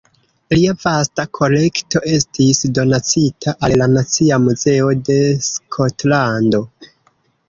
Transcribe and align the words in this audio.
Lia 0.53 0.71
vasta 0.83 1.23
kolekto 1.39 1.99
estis 2.15 2.61
donacita 2.77 3.53
al 3.67 3.75
la 3.81 3.89
Nacia 3.91 4.39
Muzeo 4.47 4.89
de 5.11 5.19
Skotlando. 5.49 6.63